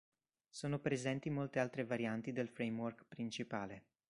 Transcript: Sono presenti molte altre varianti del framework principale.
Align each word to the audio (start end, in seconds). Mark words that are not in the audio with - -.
Sono 0.49 0.79
presenti 0.79 1.29
molte 1.29 1.59
altre 1.59 1.85
varianti 1.85 2.31
del 2.31 2.49
framework 2.49 3.05
principale. 3.07 3.83